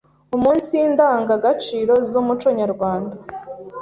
umunsi 0.35 0.75
ndangagaciro 0.93 1.93
z’umuco 2.09 2.47
nyarwanda, 2.59 3.15